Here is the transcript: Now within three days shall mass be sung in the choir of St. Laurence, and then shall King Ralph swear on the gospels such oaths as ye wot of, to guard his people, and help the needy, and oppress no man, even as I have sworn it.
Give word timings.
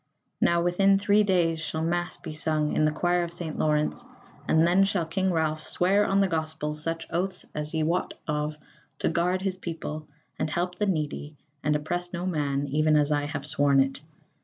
Now 0.41 0.63
within 0.63 0.97
three 0.97 1.21
days 1.21 1.59
shall 1.59 1.83
mass 1.83 2.17
be 2.17 2.33
sung 2.33 2.73
in 2.75 2.85
the 2.85 2.91
choir 2.91 3.21
of 3.21 3.31
St. 3.31 3.55
Laurence, 3.55 4.03
and 4.47 4.65
then 4.65 4.83
shall 4.83 5.05
King 5.05 5.31
Ralph 5.31 5.67
swear 5.69 6.07
on 6.07 6.21
the 6.21 6.27
gospels 6.27 6.81
such 6.81 7.05
oaths 7.11 7.45
as 7.53 7.75
ye 7.75 7.83
wot 7.83 8.15
of, 8.27 8.55
to 8.97 9.09
guard 9.09 9.43
his 9.43 9.57
people, 9.57 10.07
and 10.39 10.49
help 10.49 10.73
the 10.73 10.87
needy, 10.87 11.37
and 11.63 11.75
oppress 11.75 12.13
no 12.13 12.25
man, 12.25 12.65
even 12.65 12.95
as 12.95 13.11
I 13.11 13.27
have 13.27 13.45
sworn 13.45 13.79
it. 13.79 14.01